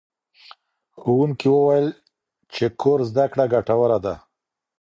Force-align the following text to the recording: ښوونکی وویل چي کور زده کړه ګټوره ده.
ښوونکی 0.99 1.47
وویل 1.51 1.87
چي 2.53 2.65
کور 2.81 2.99
زده 3.09 3.25
کړه 3.31 3.45
ګټوره 3.53 3.97
ده. 4.05 4.15